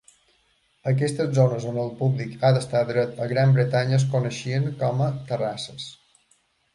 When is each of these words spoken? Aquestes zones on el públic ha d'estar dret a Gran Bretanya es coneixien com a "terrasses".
Aquestes 0.91 1.33
zones 1.39 1.67
on 1.71 1.75
el 1.83 1.91
públic 1.99 2.33
ha 2.47 2.49
d'estar 2.55 2.81
dret 2.91 3.21
a 3.25 3.27
Gran 3.33 3.53
Bretanya 3.57 3.99
es 3.99 4.07
coneixien 4.15 4.65
com 4.81 5.05
a 5.09 5.11
"terrasses". 5.29 5.87